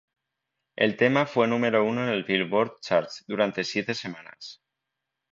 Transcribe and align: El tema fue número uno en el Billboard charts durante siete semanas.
El 0.75 0.97
tema 0.97 1.27
fue 1.27 1.47
número 1.47 1.85
uno 1.85 2.01
en 2.01 2.09
el 2.09 2.23
Billboard 2.23 2.79
charts 2.81 3.23
durante 3.27 3.63
siete 3.63 3.93
semanas. 3.93 4.59